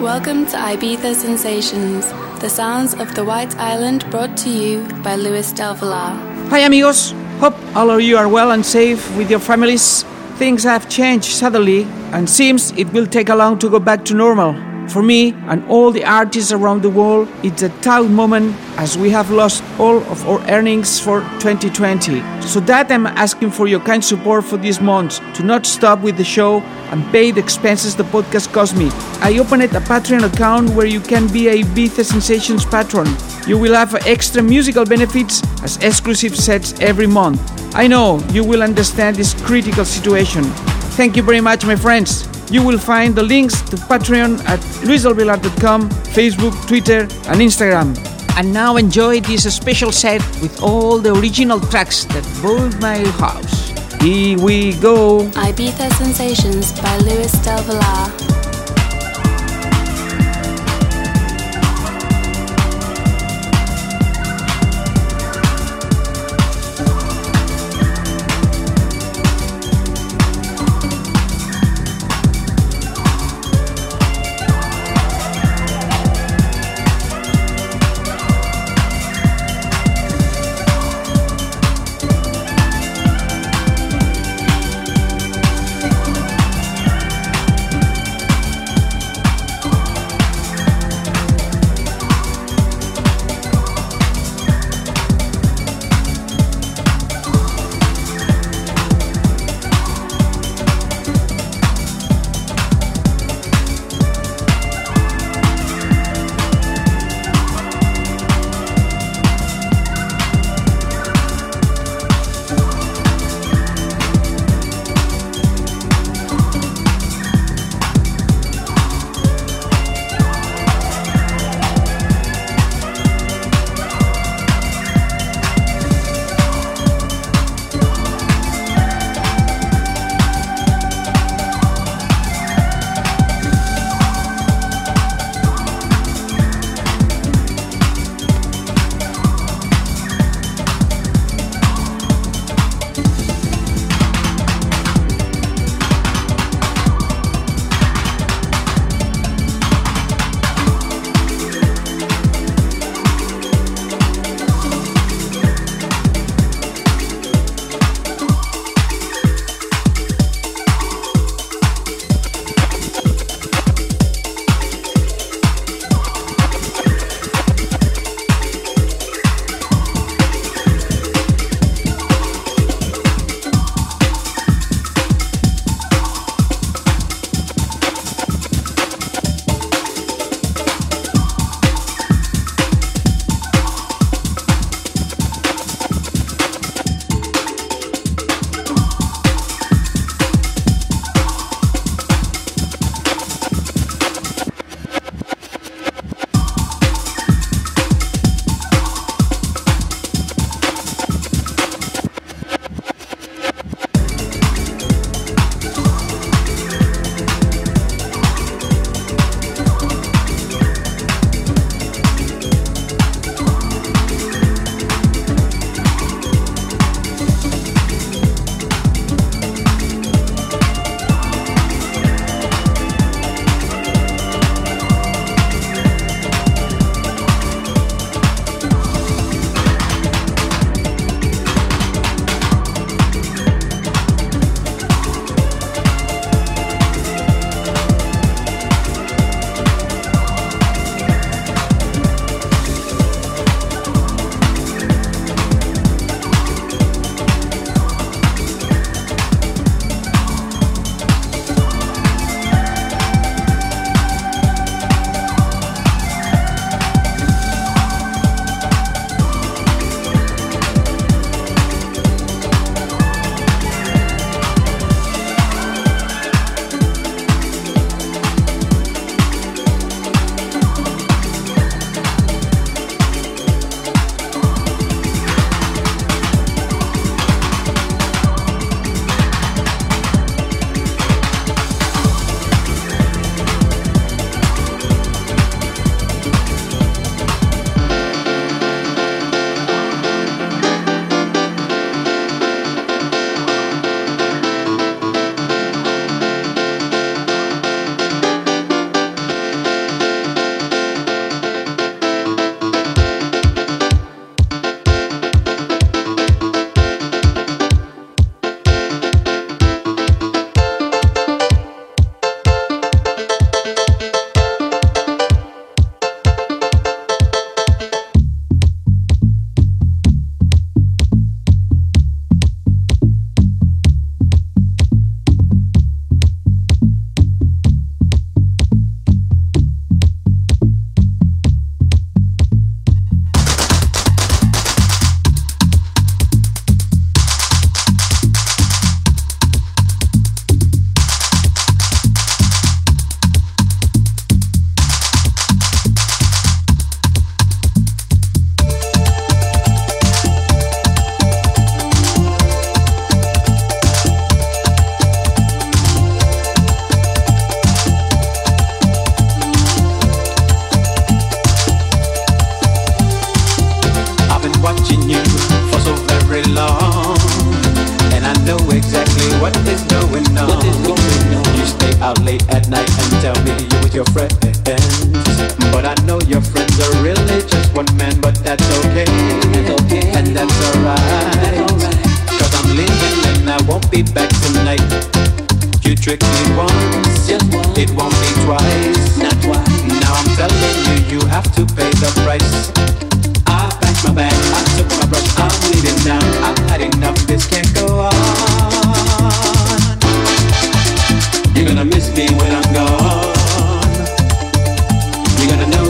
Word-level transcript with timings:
Welcome 0.00 0.44
to 0.46 0.58
Ibiza 0.58 1.14
Sensations, 1.14 2.06
the 2.42 2.50
sounds 2.50 2.92
of 2.92 3.14
the 3.14 3.24
White 3.24 3.56
Island 3.56 4.04
brought 4.10 4.36
to 4.38 4.50
you 4.50 4.86
by 5.02 5.16
Luis 5.16 5.52
Del 5.52 5.72
Villar. 5.72 6.12
Hi, 6.50 6.58
amigos. 6.66 7.12
Hope 7.40 7.56
all 7.74 7.90
of 7.90 8.02
you 8.02 8.18
are 8.18 8.28
well 8.28 8.50
and 8.50 8.64
safe 8.64 9.16
with 9.16 9.30
your 9.30 9.40
families. 9.40 10.02
Things 10.36 10.64
have 10.64 10.90
changed 10.90 11.32
suddenly 11.32 11.84
and 12.12 12.28
seems 12.28 12.72
it 12.72 12.92
will 12.92 13.06
take 13.06 13.30
a 13.30 13.34
long 13.34 13.58
to 13.58 13.70
go 13.70 13.78
back 13.80 14.04
to 14.04 14.14
normal. 14.14 14.52
For 14.88 15.02
me 15.02 15.32
and 15.48 15.64
all 15.68 15.90
the 15.90 16.04
artists 16.04 16.52
around 16.52 16.82
the 16.82 16.90
world, 16.90 17.28
it's 17.42 17.62
a 17.62 17.68
tough 17.80 18.08
moment 18.08 18.56
as 18.76 18.96
we 18.96 19.10
have 19.10 19.30
lost 19.30 19.62
all 19.78 19.98
of 20.04 20.26
our 20.28 20.40
earnings 20.48 21.00
for 21.00 21.20
2020. 21.40 22.22
So 22.42 22.60
that 22.60 22.90
I'm 22.92 23.06
asking 23.06 23.50
for 23.50 23.66
your 23.66 23.80
kind 23.80 24.04
support 24.04 24.44
for 24.44 24.56
this 24.56 24.80
month 24.80 25.20
to 25.34 25.42
not 25.42 25.66
stop 25.66 26.00
with 26.00 26.16
the 26.16 26.24
show 26.24 26.60
and 26.90 27.04
pay 27.10 27.32
the 27.32 27.40
expenses 27.40 27.96
the 27.96 28.04
podcast 28.04 28.52
cost 28.52 28.76
me. 28.76 28.90
I 29.20 29.38
opened 29.38 29.64
a 29.64 29.68
Patreon 29.68 30.32
account 30.32 30.70
where 30.70 30.86
you 30.86 31.00
can 31.00 31.26
be 31.32 31.48
a 31.48 31.62
Ibiza 31.64 32.04
Sensations 32.04 32.64
patron. 32.64 33.08
You 33.46 33.58
will 33.58 33.74
have 33.74 33.94
extra 34.06 34.42
musical 34.42 34.84
benefits 34.84 35.42
as 35.62 35.76
exclusive 35.78 36.36
sets 36.36 36.78
every 36.80 37.06
month. 37.06 37.40
I 37.74 37.88
know 37.88 38.20
you 38.30 38.44
will 38.44 38.62
understand 38.62 39.16
this 39.16 39.34
critical 39.42 39.84
situation. 39.84 40.44
Thank 40.96 41.16
you 41.16 41.22
very 41.22 41.40
much, 41.40 41.66
my 41.66 41.76
friends. 41.76 42.35
You 42.50 42.62
will 42.62 42.78
find 42.78 43.14
the 43.14 43.22
links 43.22 43.60
to 43.70 43.76
Patreon 43.76 44.38
at 44.46 44.60
luisdelvillar.com, 44.86 45.90
Facebook, 46.14 46.54
Twitter, 46.68 47.00
and 47.30 47.40
Instagram. 47.40 47.96
And 48.36 48.52
now 48.52 48.76
enjoy 48.76 49.20
this 49.20 49.52
special 49.54 49.90
set 49.90 50.20
with 50.40 50.62
all 50.62 50.98
the 50.98 51.14
original 51.14 51.58
tracks 51.58 52.04
that 52.06 52.24
built 52.42 52.78
my 52.80 52.98
house. 53.18 53.70
Here 54.00 54.38
we 54.38 54.74
go. 54.78 55.26
Ibiza 55.34 55.90
Sensations 55.94 56.72
by 56.80 56.96
Luis 56.98 57.32
Del 57.42 57.62
Villar. 57.62 58.45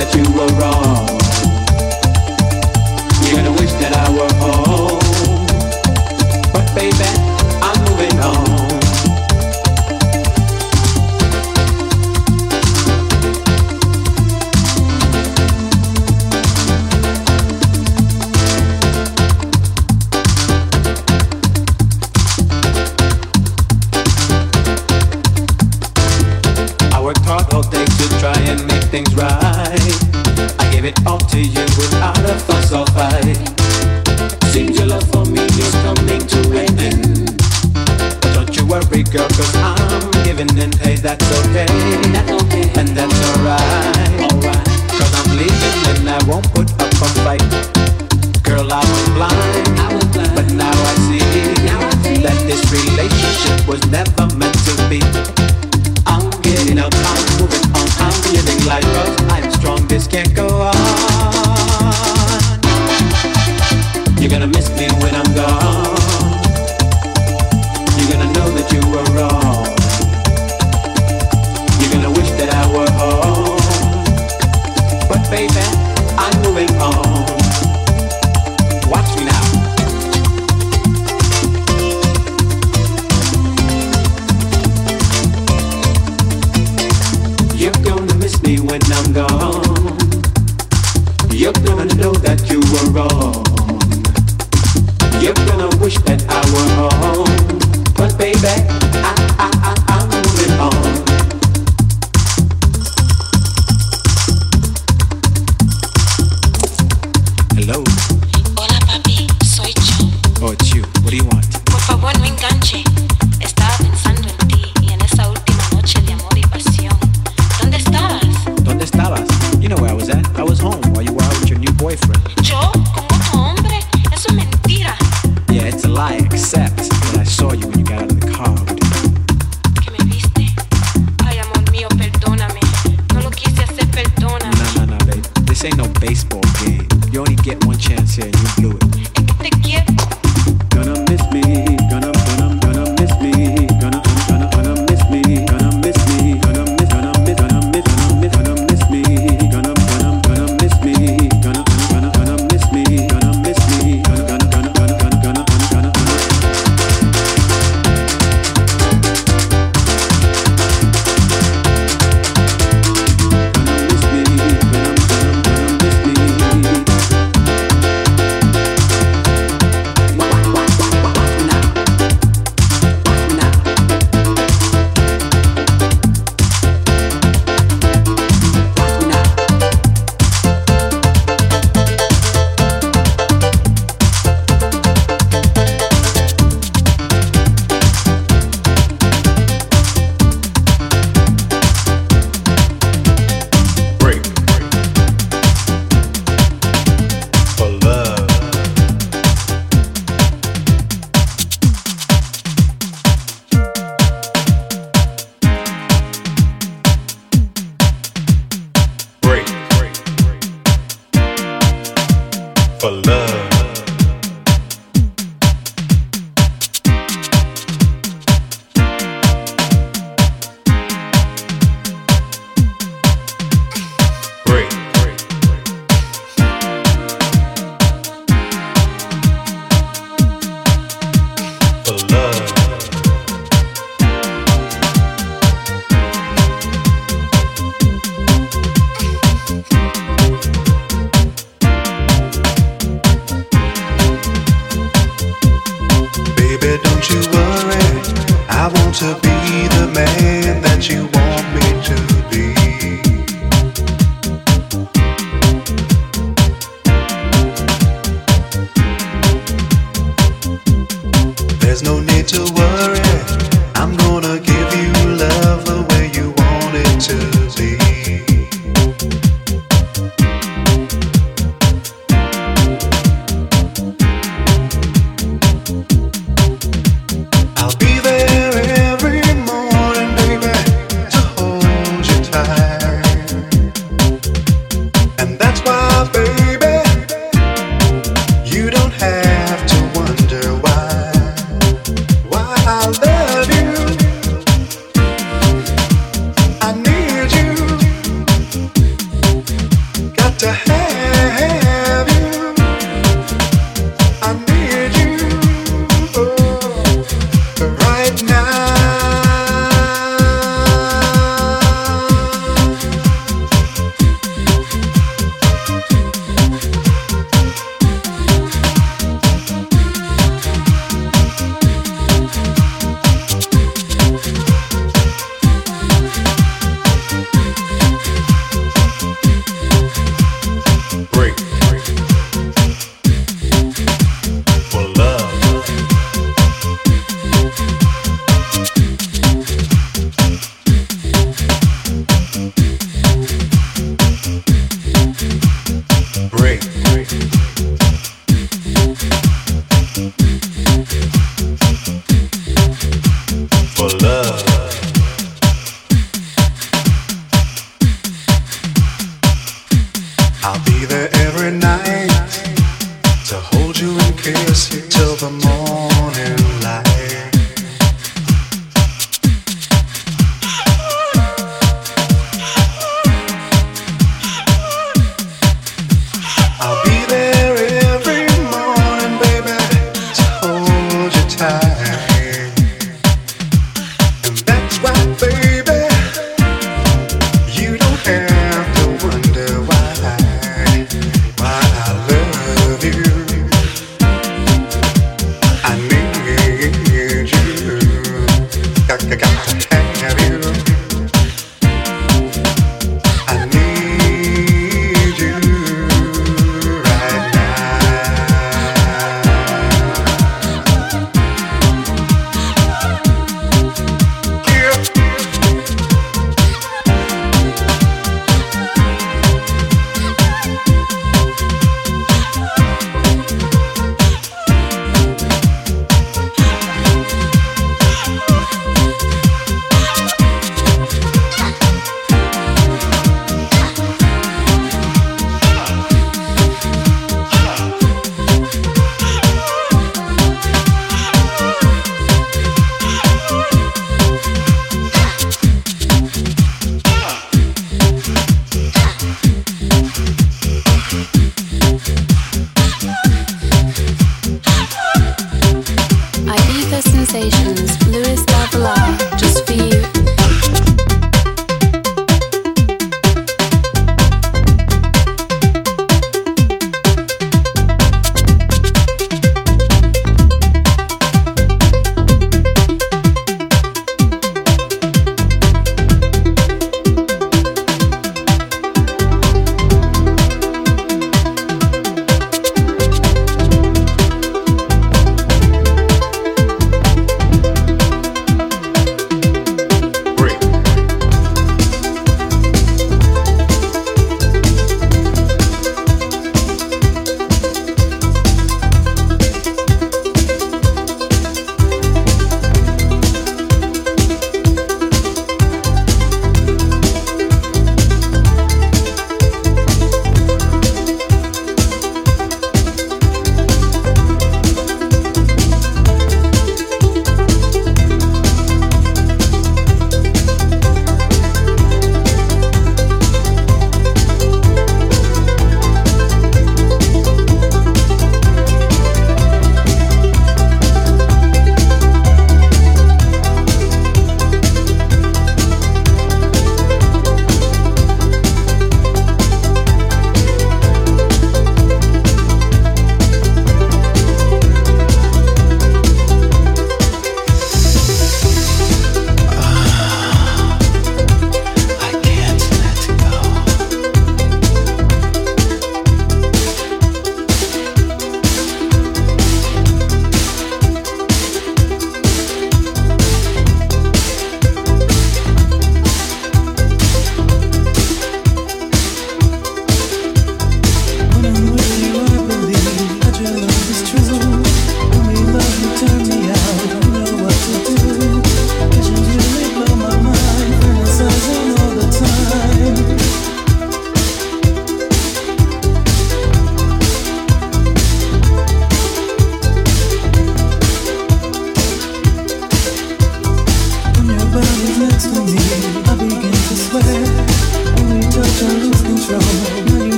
That 0.00 0.14
you 0.14 0.24
were 0.32 0.46
wrong. 0.58 0.99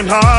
Dreams 0.00 0.24
are 0.24 0.29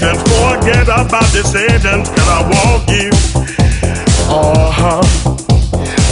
decisions. 0.00 0.22
Forget 0.22 0.88
about 0.88 1.28
decisions, 1.32 2.08
cause 2.08 2.28
I 2.28 2.40
want 2.48 2.88
you. 2.88 3.10
Uh 4.28 4.70
huh. 4.70 5.02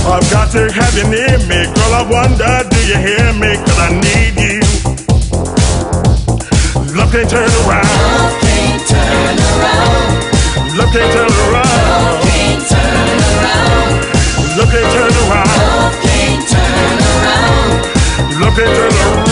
I've 0.09 0.31
got 0.31 0.51
to 0.53 0.71
have 0.73 0.95
you 0.95 1.05
near 1.05 1.39
me. 1.49 1.67
Girl, 1.73 1.95
I 1.95 2.03
wonder, 2.09 2.69
do 2.69 2.79
you 2.87 2.97
hear 2.97 3.33
me? 3.35 3.57
Cause 3.57 3.79
I 3.79 3.91
need 3.93 4.37
you. 4.37 4.61
Love 6.97 7.13
can't 7.13 7.31
turn 7.31 7.51
around. 7.65 7.87
Love 8.13 8.41
can't 8.41 8.89
turn 8.89 9.39
around. 9.49 10.29
Love 10.77 10.93
can't 10.93 11.13
turn 11.13 11.33
around. 11.49 11.69
Love 12.09 12.25
can't 12.29 12.69
turn 12.69 13.09
around. 13.41 13.89
Love 14.57 14.71
can't 14.71 14.91
turn 14.93 15.17
around. 15.25 15.49
Love 15.79 15.97
can't 16.03 16.45
turn 16.49 16.99
around. 17.09 18.41
Love 18.41 18.55
can't 18.57 18.77
turn 18.77 18.93
around. 18.93 19.28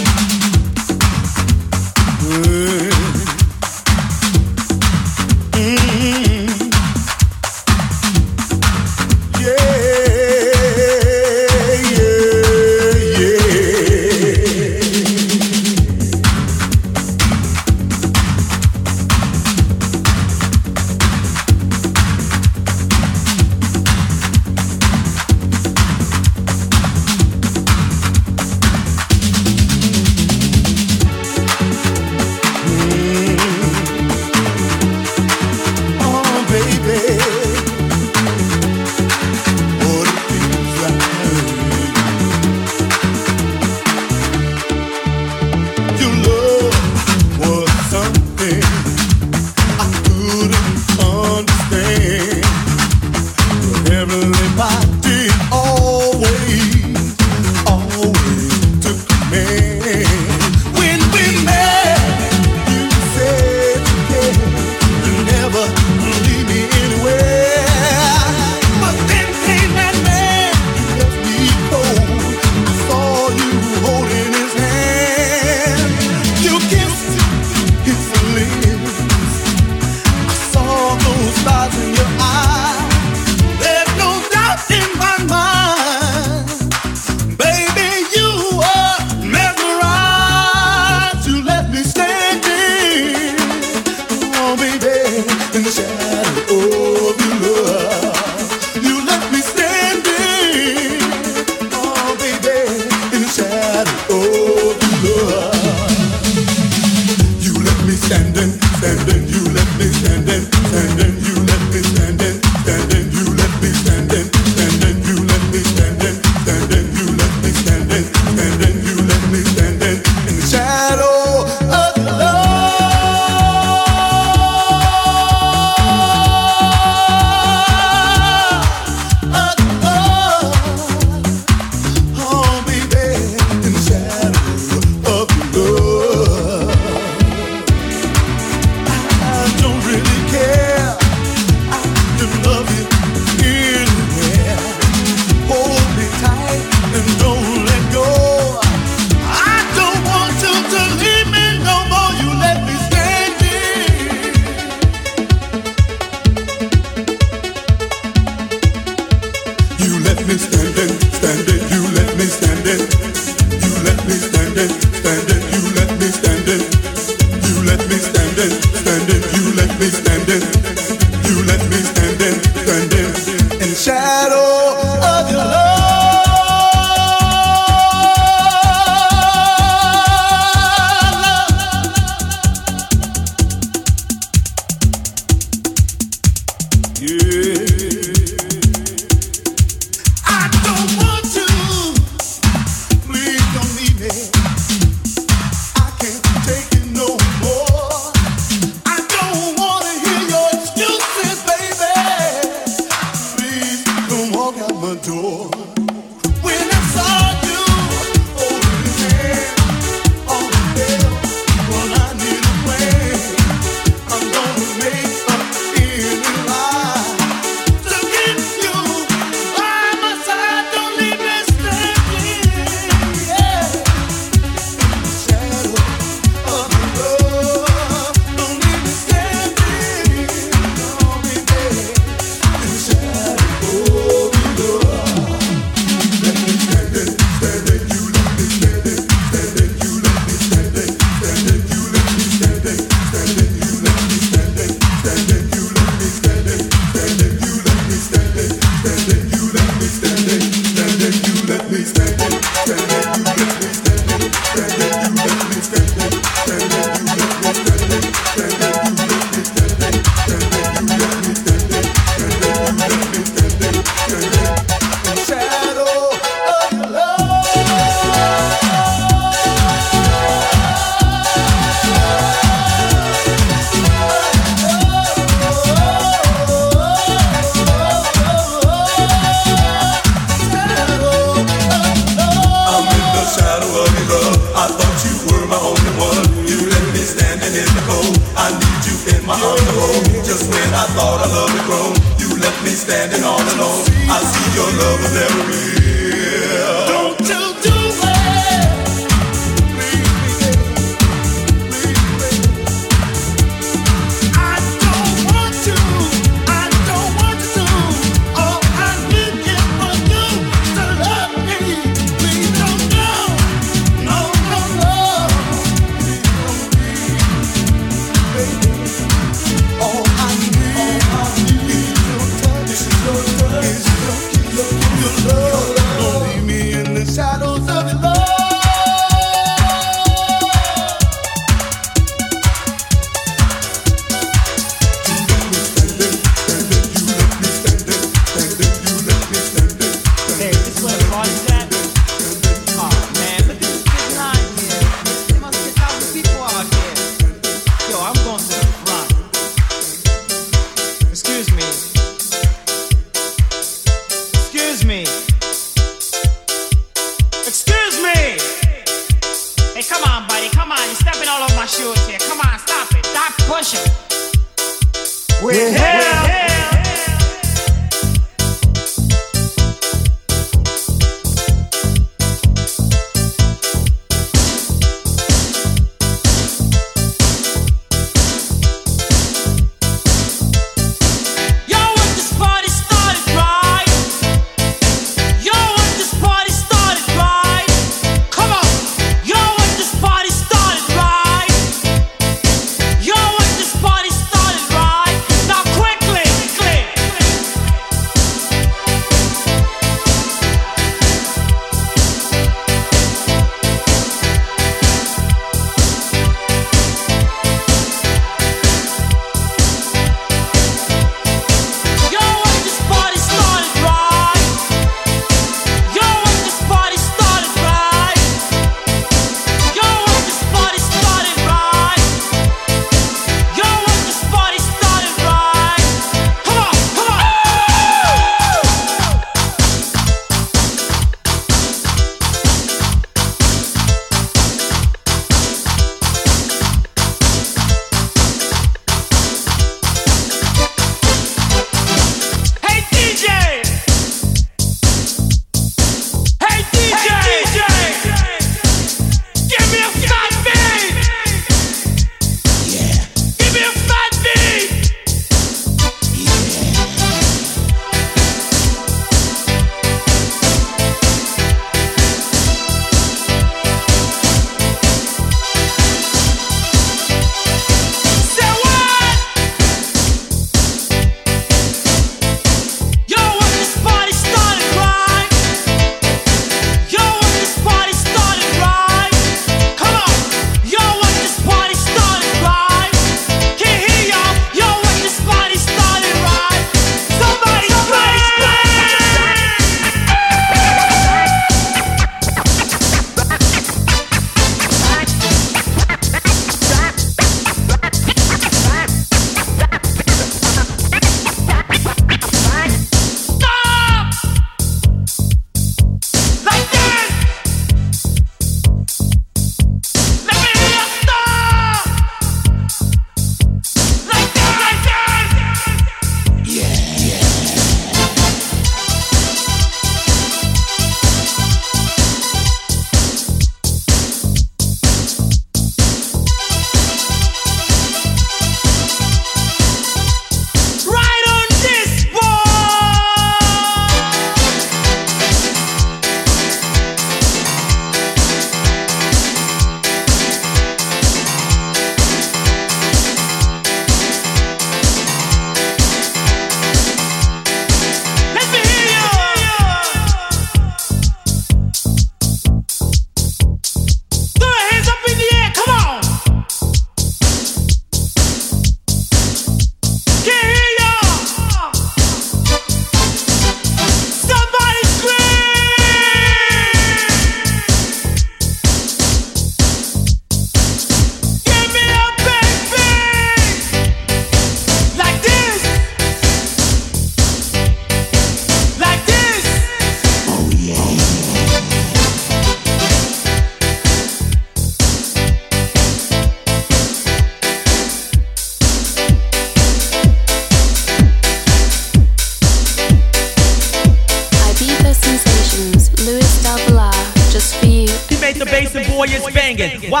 the 598.40 598.46
bass 598.46 598.74
and 598.74 598.86
boy 598.86 599.04
is 599.04 599.26
banging. 599.34 599.90
Why? 599.90 600.00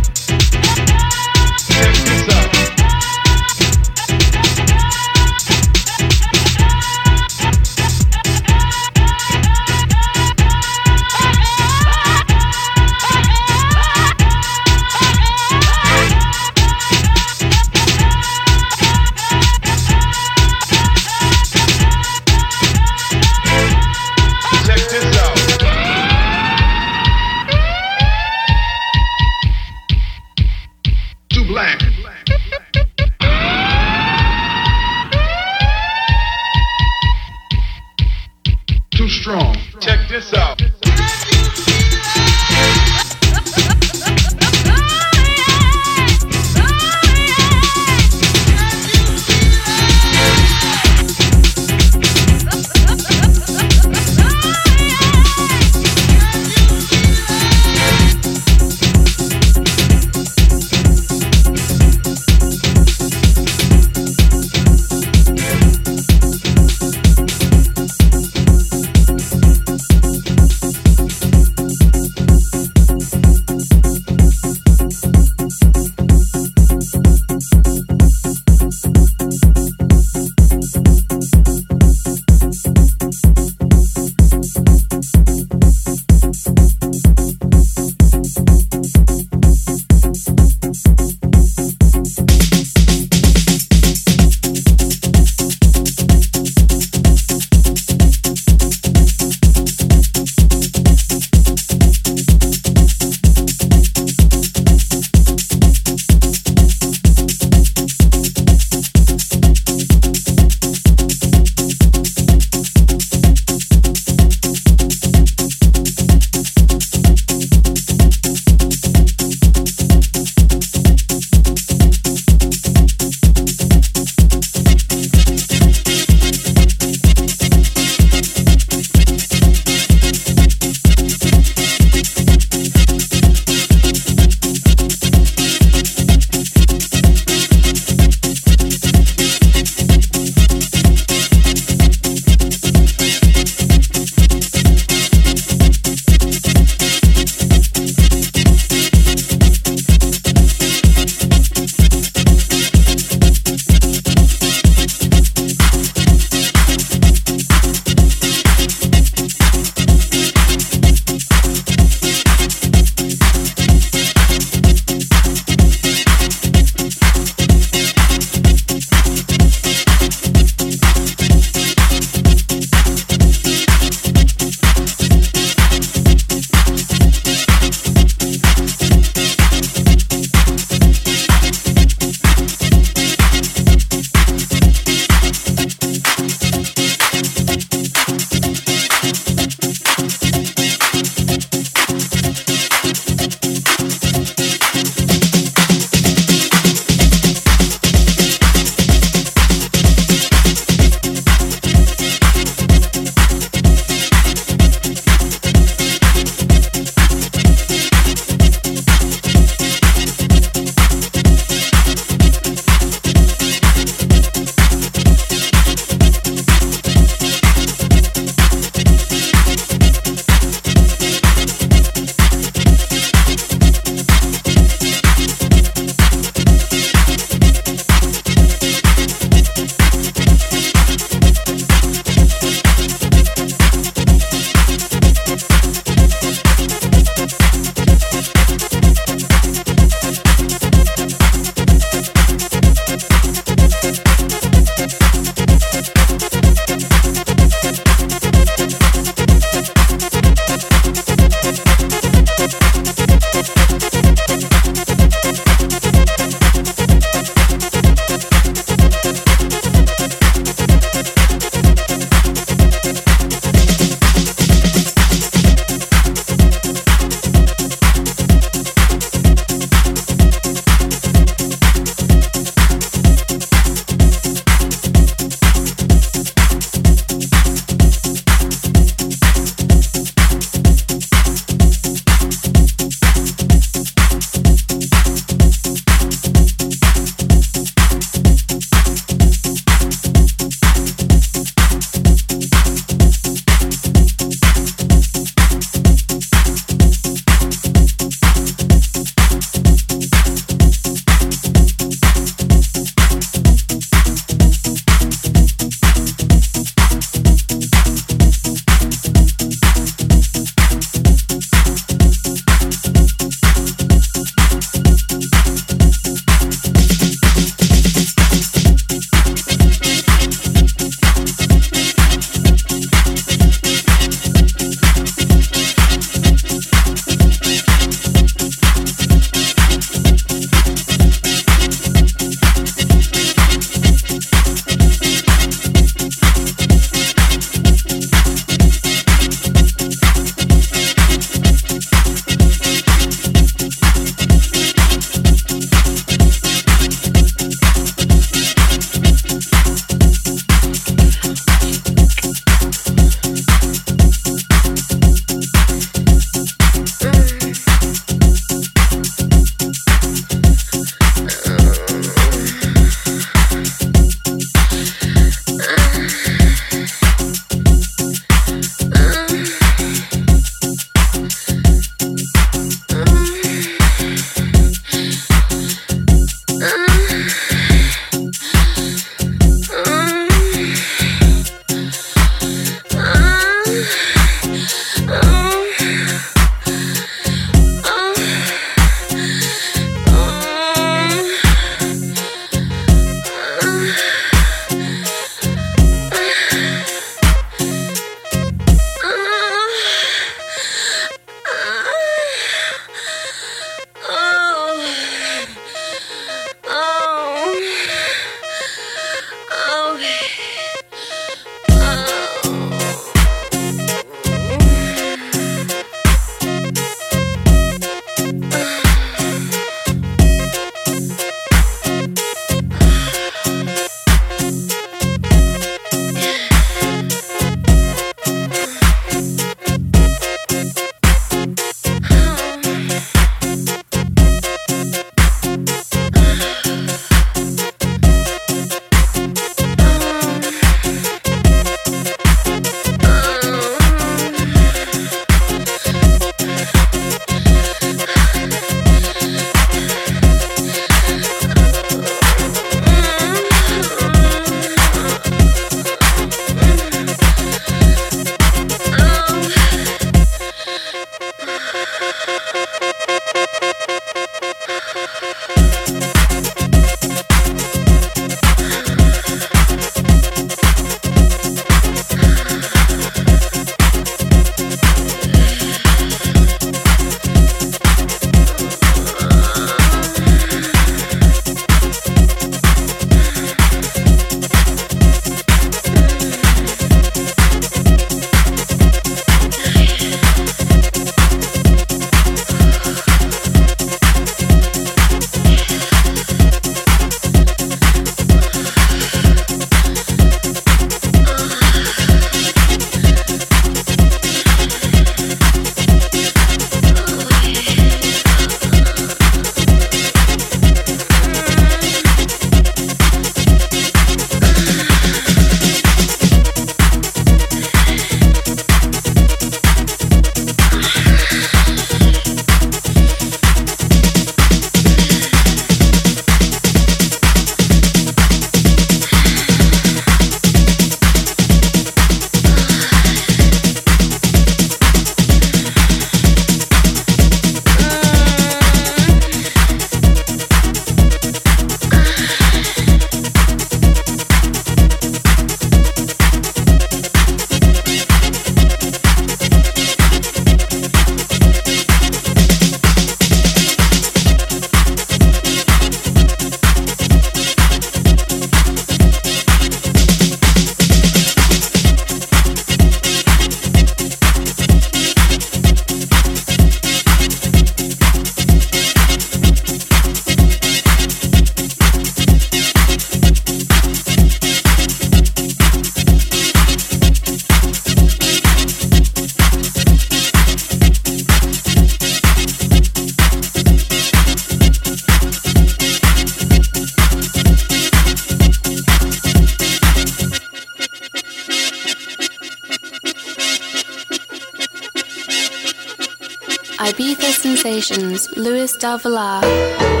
Ibiza 596.91 597.31
Sensations, 597.31 598.29
Luis 598.35 598.77
del 598.77 598.97
Valle. 598.99 600.00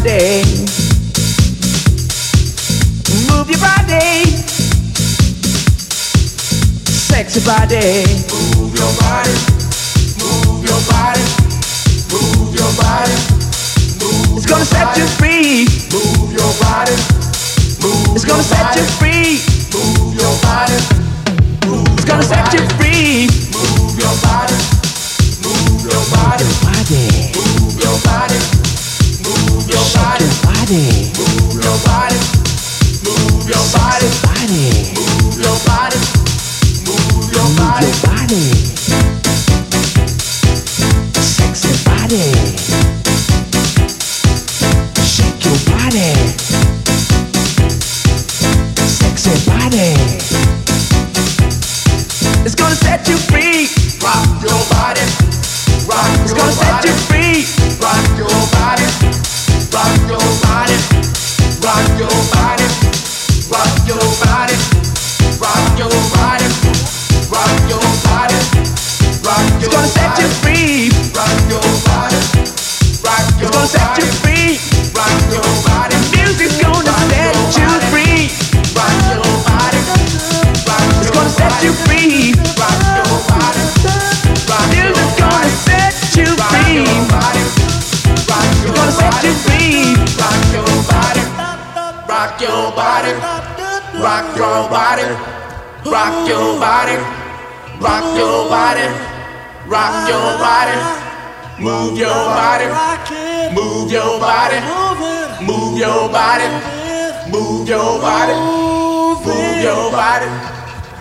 body. 0.00 0.42
Move 3.28 3.50
your 3.50 3.60
body. 3.60 4.24
Sexy 6.88 7.40
body. 7.44 8.08
Move 8.32 8.72
your 8.76 8.92
body. 8.96 9.36
Move 10.16 10.64
your 10.64 10.80
body. 10.88 11.24
Move 12.12 12.54
your 12.56 12.72
body. 12.80 13.16
Move 14.00 14.36
it's 14.36 14.46
gonna 14.46 14.64
set 14.64 14.96
you 14.96 15.06
free. 15.20 15.68
Move 15.92 16.32
your 16.32 16.52
body. 16.64 16.96
Move 17.82 18.16
it's 18.16 18.24
gonna 18.24 18.42
set 18.42 18.76
you 18.76 18.84
free. 18.96 19.40
Move 19.74 20.14
your 20.16 20.34
body. 20.40 20.80
Move 21.66 21.86
it's 21.92 22.04
gonna 22.04 22.22
set 22.22 22.52
you 22.54 22.64
free. 22.80 23.28
Move 23.52 23.98
your 23.98 24.16
body. 24.24 24.56
Move 25.44 25.84
your 25.84 26.04
body. 26.08 26.44
Move 27.36 27.80
your 27.82 27.98
body. 28.04 28.29
Shake 29.90 30.20
your 30.20 30.34
body. 30.44 31.10
Move 31.18 31.64
your 31.64 31.78
body. 31.84 32.20
Move 33.02 33.48
your 33.48 33.64
body. 33.74 34.08
body. 34.22 34.99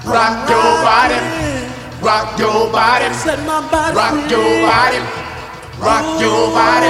Rock 0.09 0.49
your 0.49 0.71
body, 0.83 1.19
rock 2.01 2.39
your 2.39 2.71
body, 2.71 3.13
Slip 3.13 3.39
my 3.45 3.61
body, 3.69 3.95
rock 3.95 4.29
your 4.29 4.49
body, 4.65 4.99
rock 5.79 6.21
your 6.21 6.53
body, 6.53 6.89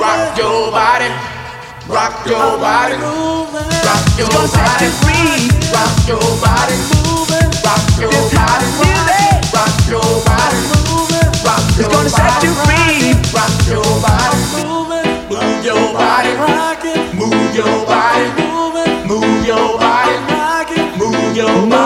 rock 0.00 0.36
your 0.38 0.70
body. 0.70 1.08
Rock 1.88 2.26
your 2.26 2.58
body, 2.58 2.98
rock 3.86 4.18
your 4.18 4.28
body, 4.34 4.88
rock 5.72 5.98
your 6.08 6.26
body, 6.42 6.74
rock 7.62 7.86
your 8.02 8.10
body, 8.34 8.66
rock 9.54 9.78
your 9.86 10.10
body, 10.26 10.58
rock 11.46 11.66
your 11.78 11.88
body, 11.88 12.10
set 12.10 12.42
you 12.42 12.52
free. 12.66 13.14
Rock 13.30 13.54
your 13.70 13.86
body, 14.02 14.38
move 15.30 15.64
your 15.64 15.92
body, 15.94 15.94
move 15.94 15.94
your 15.94 15.94
body, 15.94 16.32
rock 16.34 16.84
move 17.14 17.54
your 17.54 17.86
body, 17.86 18.26
move 19.06 19.46
your 19.46 19.78
body, 19.78 20.14
rock 20.34 20.70
move 20.98 21.36
your 21.36 21.70
body, 21.70 21.85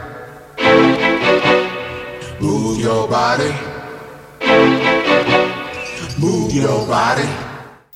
Move 2.39 2.79
your 2.79 3.07
body. 3.07 3.51
Move 6.19 6.53
your 6.53 6.85
body. 6.87 7.29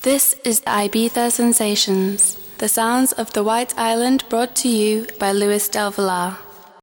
This 0.01 0.35
is 0.43 0.61
Ibiza 0.61 1.31
Sensations, 1.31 2.37
the 2.59 2.67
sounds 2.69 3.11
of 3.13 3.33
the 3.33 3.43
White 3.43 3.77
Island 3.77 4.23
brought 4.29 4.55
to 4.57 4.69
you 4.69 5.07
by 5.19 5.31
Luis 5.31 5.67
Del 5.67 5.91
Valle. 5.91 6.44